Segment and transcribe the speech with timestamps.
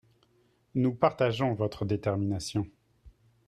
[0.73, 2.65] Nous partageons votre détermination.